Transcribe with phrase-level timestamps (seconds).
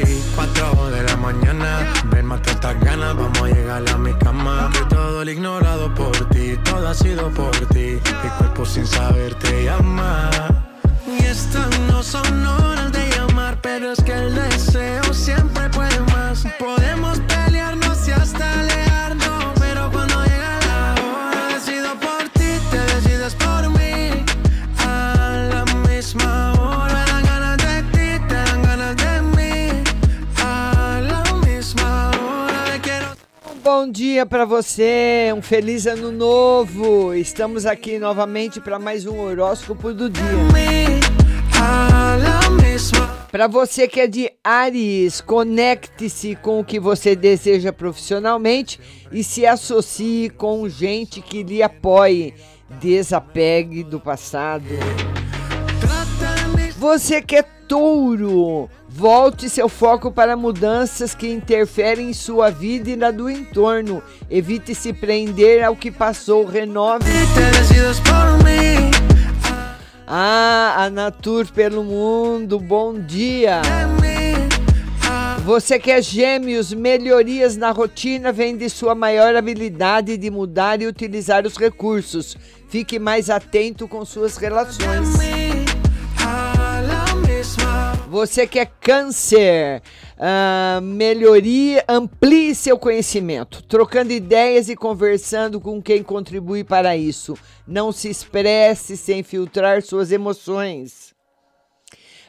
[0.00, 1.92] y cuatro de la mañana.
[2.06, 4.70] Ven, mata estas ganas, vamos a llegar a mi cama.
[4.72, 7.98] Que todo el ignorado por ti, todo ha sido por ti.
[8.22, 10.30] Mi cuerpo sin saber te llama.
[11.06, 12.41] Y estas no son
[33.82, 37.12] bom dia para você, um feliz ano novo.
[37.14, 40.22] Estamos aqui novamente para mais um horóscopo do dia.
[43.32, 48.78] Para você que é de Ares, conecte-se com o que você deseja profissionalmente
[49.10, 52.34] e se associe com gente que lhe apoie.
[52.80, 54.62] Desapegue do passado.
[56.82, 62.96] Você que é touro, volte seu foco para mudanças que interferem em sua vida e
[62.96, 64.02] na do entorno.
[64.28, 67.06] Evite se prender ao que passou, renove.
[70.08, 73.62] Ah, a Natur pelo mundo, bom dia.
[75.44, 80.88] Você que é gêmeos, melhorias na rotina vem de sua maior habilidade de mudar e
[80.88, 82.36] utilizar os recursos.
[82.68, 85.71] Fique mais atento com suas relações.
[88.12, 89.80] Você que é câncer,
[90.18, 97.32] ah, melhoria, amplie seu conhecimento, trocando ideias e conversando com quem contribui para isso.
[97.66, 101.14] Não se expresse sem filtrar suas emoções.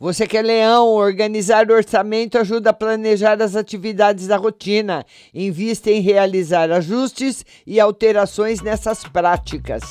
[0.00, 5.04] Você que é leão, organizar o orçamento ajuda a planejar as atividades da rotina.
[5.34, 9.82] Invista em realizar ajustes e alterações nessas práticas.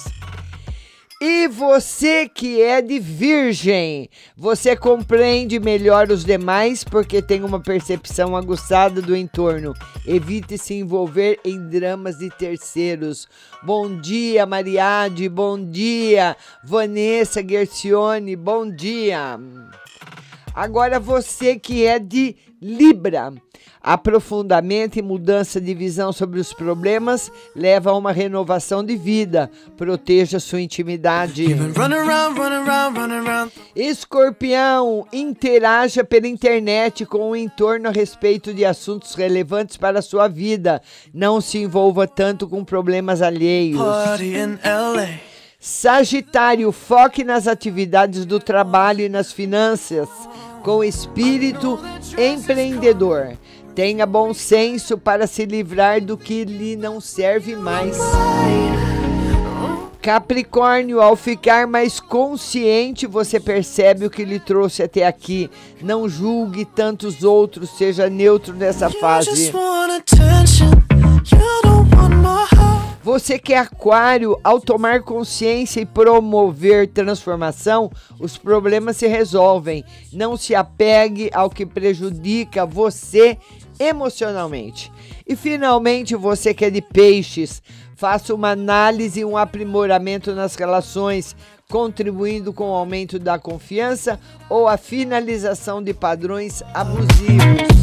[1.28, 8.38] E você que é de virgem, você compreende melhor os demais porque tem uma percepção
[8.38, 9.74] aguçada do entorno.
[10.06, 13.28] Evite se envolver em dramas de terceiros.
[13.64, 19.40] Bom dia, Mariade, bom dia, Vanessa Gercione, bom dia.
[20.56, 23.34] Agora você que é de Libra.
[23.82, 29.52] Aprofundamento e mudança de visão sobre os problemas leva a uma renovação de vida.
[29.78, 31.54] Proteja sua intimidade.
[31.54, 33.52] Run around, run around, run around.
[33.76, 40.28] Escorpião, interaja pela internet com o entorno a respeito de assuntos relevantes para a sua
[40.28, 40.82] vida.
[41.14, 43.78] Não se envolva tanto com problemas alheios.
[43.78, 45.35] Party in LA.
[45.68, 50.08] Sagitário, foque nas atividades do trabalho e nas finanças,
[50.62, 51.80] com espírito
[52.16, 53.36] empreendedor.
[53.74, 57.98] Tenha bom senso para se livrar do que lhe não serve mais.
[60.00, 65.50] Capricórnio, ao ficar mais consciente, você percebe o que lhe trouxe até aqui.
[65.82, 69.52] Não julgue tantos outros, seja neutro nessa fase.
[73.16, 77.90] Você que é aquário, ao tomar consciência e promover transformação,
[78.20, 79.86] os problemas se resolvem.
[80.12, 83.38] Não se apegue ao que prejudica você
[83.80, 84.92] emocionalmente.
[85.26, 87.64] E finalmente, você que é de peixes,
[87.96, 91.38] faça uma análise e um aprimoramento nas relações,
[91.70, 97.75] contribuindo com o aumento da confiança ou a finalização de padrões abusivos.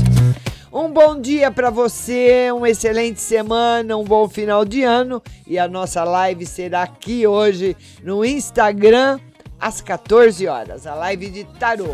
[0.83, 5.23] Um bom dia para você, uma excelente semana, um bom final de ano.
[5.47, 9.21] E a nossa live será aqui hoje no Instagram
[9.61, 11.87] às 14 horas, a live de tarô.